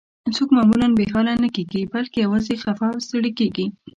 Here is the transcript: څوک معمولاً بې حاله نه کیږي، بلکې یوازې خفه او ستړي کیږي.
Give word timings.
څوک 0.35 0.49
معمولاً 0.57 0.87
بې 0.97 1.05
حاله 1.11 1.33
نه 1.43 1.49
کیږي، 1.55 1.81
بلکې 1.93 2.17
یوازې 2.25 2.53
خفه 2.63 2.85
او 2.93 2.99
ستړي 3.05 3.31
کیږي. 3.39 3.65